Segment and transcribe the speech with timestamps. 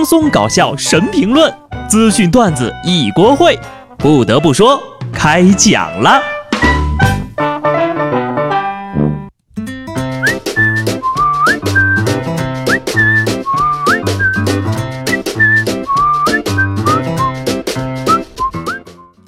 [0.00, 1.54] 轻松搞笑神评论，
[1.86, 3.60] 资讯段子一锅烩。
[3.98, 6.22] 不得不说，开讲了。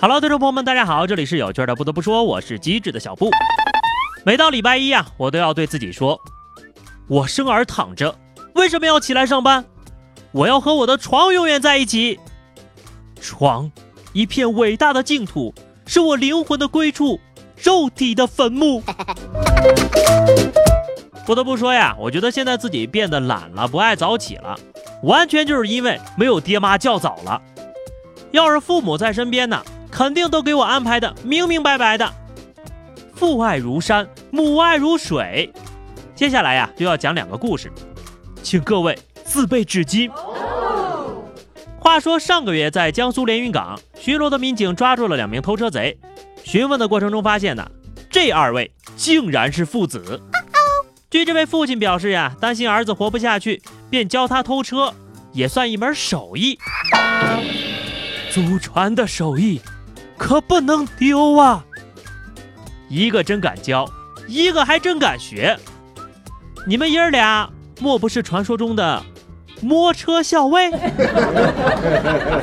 [0.00, 1.74] Hello，听众朋友们，大家好，这里是有趣的。
[1.74, 3.28] 不得不说，我是机智的小布。
[4.24, 6.20] 每到礼拜一呀，我都要对自己说：
[7.08, 8.14] 我生而躺着，
[8.54, 9.64] 为什么要起来上班？
[10.32, 12.18] 我要和我的床永远在一起。
[13.20, 13.70] 床，
[14.12, 15.52] 一片伟大的净土，
[15.86, 17.20] 是我灵魂的归处，
[17.56, 18.82] 肉体的坟墓。
[21.26, 24.58] 不得不说呀，我觉得现在自己变得懒了，不爱早起了，
[25.02, 27.40] 完全就是因为没有爹妈叫早了。
[28.30, 32.12] 要是父母在身边呢，肯定都给我安排的明明白白的。
[33.14, 35.52] 父爱如山，母爱如水。
[36.14, 37.70] 接下来呀，就要讲两个故事，
[38.42, 38.98] 请各位
[39.30, 40.10] 自备纸巾。
[41.78, 45.96] 话说上个月在江苏连云港巡逻的民警抓住了两名偷车贼，
[46.42, 47.70] 询问的过程中发现呢，
[48.10, 50.20] 这二位竟然是父子。
[51.08, 54.92] 据这位父亲表示呀，担心儿子活不下去，便教他偷车，
[55.32, 56.58] 也算一门手艺。
[58.32, 59.60] 祖传的手艺，
[60.18, 61.64] 可不能丢啊！
[62.88, 63.88] 一个真敢教，
[64.26, 65.56] 一个还真敢学。
[66.66, 67.48] 你们爷儿俩
[67.80, 69.02] 莫不是传说中的
[69.62, 70.70] 摸车校尉？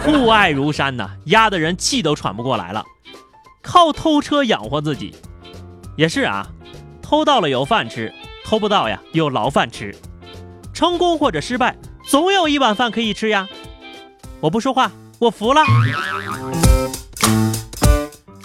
[0.03, 2.83] 父爱如山呐，压得人气都喘不过来了。
[3.61, 5.15] 靠偷车养活自己，
[5.95, 6.47] 也是啊。
[7.01, 8.13] 偷到了有饭吃，
[8.45, 9.95] 偷不到呀有牢饭吃。
[10.73, 13.47] 成功或者失败，总有一碗饭可以吃呀。
[14.39, 15.61] 我不说话，我服了。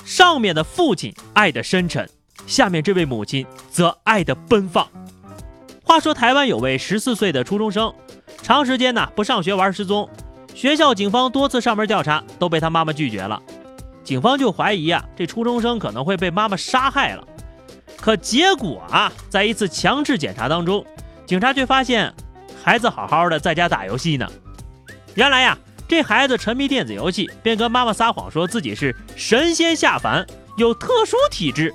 [0.05, 2.09] 上面的父亲爱的深沉，
[2.47, 4.89] 下面这位母亲则爱的奔放。
[5.83, 7.93] 话说台湾有位十四岁的初中生，
[8.43, 10.09] 长时间呢不上学玩失踪，
[10.55, 13.41] 学校警方多次上门调查，都被他妈妈拒绝了。
[14.05, 17.25] 警方就怀疑啊，这初中生可能会被妈妈杀害了。
[18.01, 20.85] 可结果啊，在一次强制检查当中，
[21.25, 22.13] 警察却发现
[22.63, 24.29] 孩子好好的在家打游戏呢。
[25.15, 25.57] 原来呀。
[25.89, 30.27] 这孩子沉迷电子游戏，便跟妈妈撒谎说自己是神仙下凡，
[30.57, 31.75] 有特殊体质，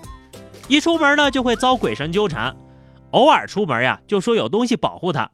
[0.67, 2.55] 一出门呢就会遭鬼神纠缠，
[3.11, 5.29] 偶尔出门呀就说有东西保护他。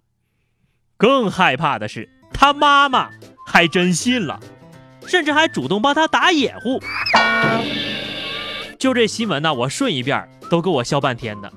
[1.04, 3.10] 更害怕的是，他妈妈
[3.46, 4.40] 还真信了，
[5.06, 6.80] 甚至还主动帮他打掩护。
[8.80, 11.52] 就这新闻呢，我顺一遍都给我笑半天的。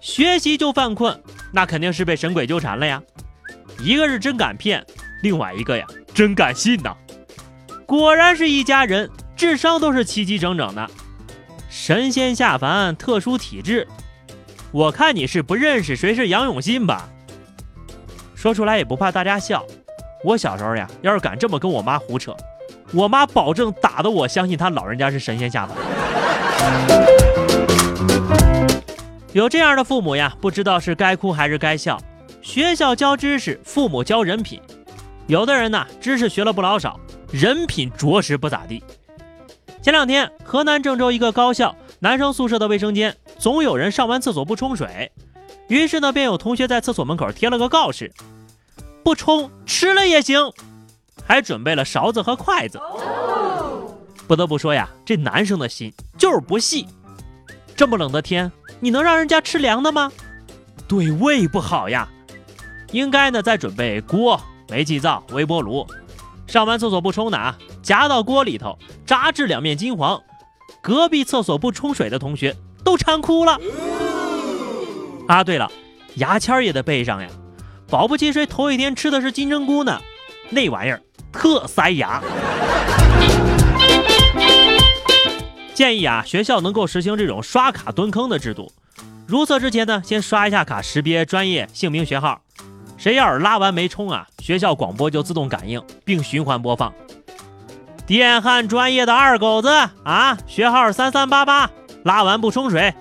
[0.00, 1.20] 学习就犯困，
[1.52, 3.02] 那肯定是被神鬼纠缠了呀。
[3.80, 4.86] 一个是真敢骗，
[5.24, 5.84] 另外一个呀。
[6.14, 6.94] 真敢信呐！
[7.86, 10.88] 果然是一家人，智商都是齐齐整整的。
[11.68, 13.88] 神仙下凡，特殊体质，
[14.70, 17.08] 我看你是不认识谁是杨永信吧？
[18.40, 19.62] 说出来也不怕大家笑。
[20.24, 22.34] 我小时候呀，要是敢这么跟我妈胡扯，
[22.94, 25.76] 我妈保证打的我相信她老人家是神仙下凡。
[29.34, 32.00] 有这样的父母呀，不知道是该哭还是该笑。
[32.40, 34.58] 学校教知识，父母教人品。
[35.26, 36.98] 有的人呢，知识学了不老少，
[37.30, 38.82] 人品着实不咋地。
[39.82, 45.12] 前两天，河南郑州一个高校男生宿舍的卫生间，总有人上完厕所不冲水，
[45.68, 48.10] 于是呢，便有同学在厕所门口贴了个告示：
[49.02, 50.52] 不冲吃了也行，
[51.26, 52.80] 还准备了勺子和筷子。
[54.26, 56.86] 不得不说呀，这男生的心就是不细。
[57.74, 60.12] 这么冷的天，你能让人家吃凉的吗？
[60.86, 62.08] 对胃不好呀。
[62.92, 64.40] 应该呢，再准备锅。
[64.68, 65.84] 煤气灶、微波炉，
[66.46, 70.20] 上完厕所不冲的啊，夹到锅里头，炸至两面金黄。
[70.80, 73.58] 隔壁厕所不冲水的同学都馋哭了。
[75.26, 75.68] 啊，对了，
[76.14, 77.28] 牙签也得备上呀，
[77.90, 80.00] 保不齐谁头一天吃的是金针菇呢，
[80.48, 81.02] 那玩意儿
[81.32, 82.22] 特塞牙。
[85.74, 88.72] 建议啊，学校能够实行这种刷卡蹲坑的制度，
[89.26, 92.40] 入厕之前呢，先刷一下卡，识别专业、姓名、学号。
[92.96, 96.92] 谁要是拉完没冲啊，学校广播就自动感应并循环播放。
[98.06, 99.68] 电焊专业的二狗子
[100.04, 101.68] 啊，学号三三八八，
[102.04, 102.94] 拉完不冲水，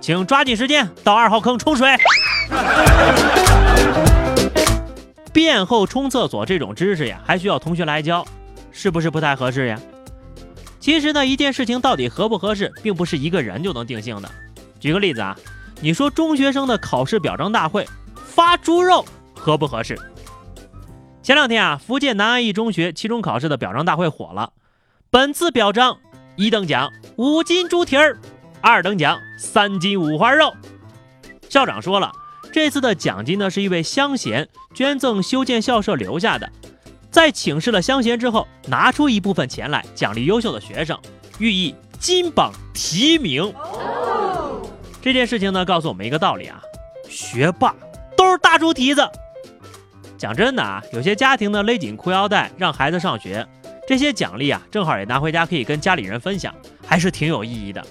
[0.00, 1.96] 请抓紧时间到二号坑冲水。
[5.38, 8.26] 便后冲厕所这种知识呀，还需要同学来教，
[8.72, 9.80] 是不是不太合适呀？
[10.80, 14.28] 其实呢，一件事情到底合不合适，并不是一个人就能定性的。
[14.80, 15.36] 举个例子啊，
[15.80, 17.86] 你说中学生的考试表彰大会
[18.16, 19.04] 发猪肉。
[19.32, 19.96] 合不合适？
[21.22, 24.52] 前两天啊，福建南安一中学期中考试的表彰大会火了。
[25.08, 25.96] 本次表彰
[26.34, 28.18] 一等奖五斤猪蹄儿，
[28.60, 30.52] 二等奖三斤五花肉。
[31.48, 32.10] 校长说了，
[32.52, 36.50] 这次的奖金呢是一位乡贤捐赠修建校舍留下的，
[37.10, 40.98] 在请示了乡贤之后，拿出一部分钱来奖励优秀的学生，
[41.38, 43.52] 寓意金榜题名。
[45.00, 46.60] 这件事情呢，告诉我们一个道理啊，
[47.08, 47.74] 学霸
[48.16, 49.08] 都是大猪蹄子。
[50.16, 53.46] 讲真的啊，有些家庭呢勒紧裤腰带让孩子上学，
[53.86, 56.52] 这些奖励啊，正好也拿回家可以跟家里人分享，
[56.84, 57.84] 还是挺有意义的。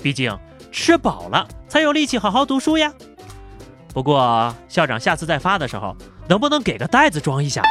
[0.00, 0.36] 毕竟
[0.70, 2.92] 吃饱了才有力气好好读书呀。
[3.94, 5.96] 不过校长下次再发的时候，
[6.28, 7.62] 能不能给个袋子装一下？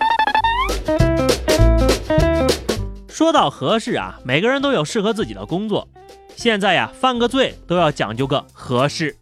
[3.10, 5.86] 说到合适啊，每个人都有适合自己的工作。
[6.38, 9.18] 现在呀，犯个罪都要讲究个合适。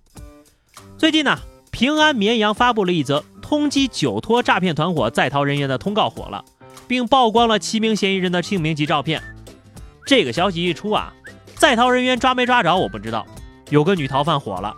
[0.95, 1.39] 最近呢，
[1.71, 6.45] 平安绵阳发布了一则通缉酒托诈骗团伙在逃人员的通告火了，
[6.87, 9.23] 并曝光了七名嫌疑人的姓名及照片。
[10.05, 11.11] 这个消息一出啊，
[11.55, 13.25] 在逃人员抓没抓着我不知道，
[13.71, 14.75] 有个女逃犯火了。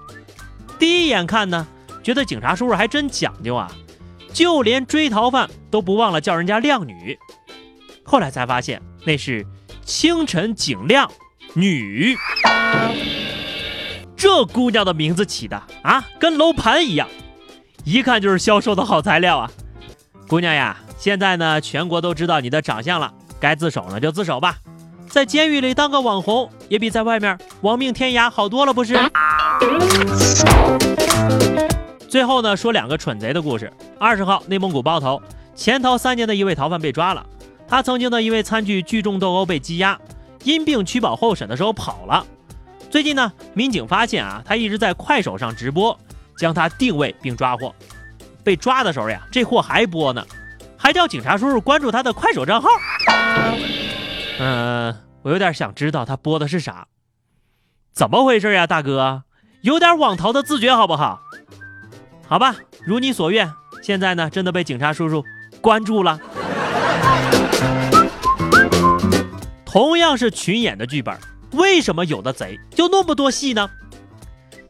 [0.79, 1.67] 第一眼看呢，
[2.03, 3.71] 觉得警察叔叔还真讲究啊，
[4.33, 7.17] 就连追逃犯都不忘了叫人家靓女。
[8.03, 9.45] 后来才发现那是
[9.83, 11.09] 清晨景亮。
[11.55, 12.17] 女，
[14.15, 17.07] 这姑娘的名字起的啊，跟楼盘一样，
[17.83, 19.51] 一看就是销售的好材料啊！
[20.27, 24.57] 姑娘呀，现在呢，全国都知道你的长相了，该自首呢就自首吧，
[25.07, 28.97] 在监狱里当个网红，也比在外面亡命天涯好多了，不是？
[32.13, 33.73] 最后呢，说两个蠢贼的故事。
[33.99, 35.19] 二十号，内蒙古包头，
[35.55, 37.25] 潜逃三年的一位逃犯被抓了，
[37.67, 39.99] 他曾经呢因为参与聚众斗殴被羁押。
[40.43, 42.23] 因病取保候审的时候跑了。
[42.91, 45.99] 最近呢，民警发现啊，他一直在快手上直播，
[46.37, 47.73] 将他定位并抓获。
[48.43, 50.23] 被抓的时候呀，这货还播呢，
[50.77, 52.69] 还叫警察叔叔关注他的快手账号。
[54.37, 56.89] 嗯，我有点想知道他播的是啥，
[57.91, 59.23] 怎么回事呀，大哥？
[59.61, 61.21] 有点网逃的自觉好不好？
[62.33, 63.47] 好吧，如你所愿，
[63.83, 65.23] 现在呢，真的被警察叔叔
[65.61, 66.19] 关注了。
[69.63, 71.15] 同样是群演的剧本，
[71.51, 73.69] 为什么有的贼就那么多戏呢？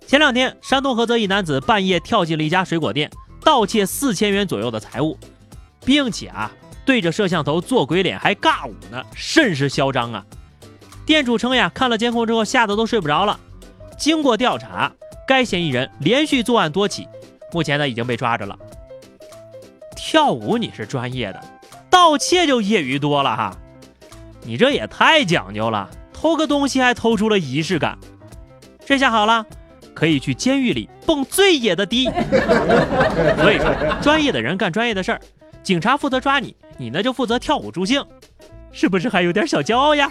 [0.06, 3.10] 前两天，山东菏泽一男子半夜跳进了一家水果店，
[3.46, 5.18] 盗窃四千元左右的财物，
[5.86, 6.52] 并且啊，
[6.84, 10.26] 对着摄像头做鬼脸还尬舞呢，甚是嚣张啊！
[11.06, 13.40] 店主称呀，看了监控之后吓得都睡不着了。
[13.98, 14.92] 经过调查，
[15.26, 17.08] 该嫌疑人连续作案多起，
[17.54, 18.58] 目前呢已经被抓着了。
[19.96, 21.42] 跳舞你是专业的，
[21.90, 23.56] 盗窃就业余多了哈。
[24.42, 27.98] 你这也太讲究了，偷个东西还偷出了仪式感。
[28.86, 29.46] 这下好了，
[29.94, 32.06] 可以去监狱里蹦最野的迪。
[33.40, 35.22] 所以说，专业的人干专业的事儿，
[35.64, 38.06] 警察负责抓你，你呢就负责跳舞助兴，
[38.74, 40.10] 是不是还有点小骄傲呀？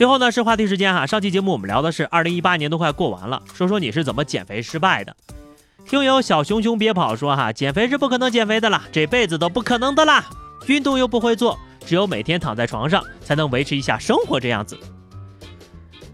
[0.00, 5.14] 最后呢是话题时间哈，上期节目我们聊的是二零一八年都快过完了，说说你是怎么减肥失败的。
[5.86, 10.24] 听友小熊熊别跑说哈，减肥是不可能减肥的啦，这辈子都不可能的啦。
[10.68, 14.78] 运动又不会做，只有每天躺在床上才能维持一下生活这样子。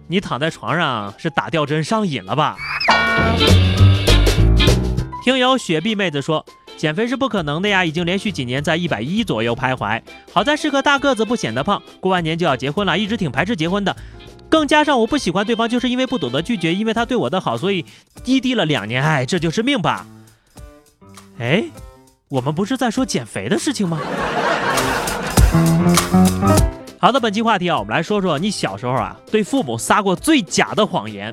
[0.08, 2.56] 你躺在床上是打吊针上瘾了吧？
[5.22, 6.44] 听友雪碧妹子说，
[6.76, 10.00] 减肥是不可能的呀，已经连续几年在一百一左右徘徊。
[10.32, 11.82] 好在是个大个子，不显得胖。
[12.00, 13.96] 过完年就要结婚了，一直挺排斥结婚的。
[14.49, 17.84] 更加上我不喜欢对方，就是因为不懂得拒绝，因为他对我的好，所以
[18.23, 19.02] 低低了两年。
[19.02, 20.06] 哎，这就是命吧？
[21.38, 21.64] 哎。
[22.28, 24.00] 我们不是在说减肥的事情吗？
[26.99, 31.33] 好的，本期话题啊，我们来说说你小时候啊对父母撒过最假的谎言。